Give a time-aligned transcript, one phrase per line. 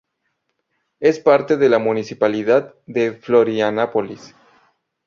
[0.99, 4.33] Es parte de la municipalidad de Florianópolis.